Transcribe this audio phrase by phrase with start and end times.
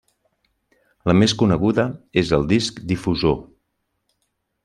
[1.09, 1.85] La més coneguda
[2.23, 3.39] és el Disc difusor.